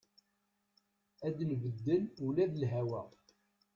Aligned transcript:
Ad 1.27 1.37
nbeddel 1.49 2.03
ula 2.27 2.45
d 2.53 2.53
lhawa. 2.61 3.01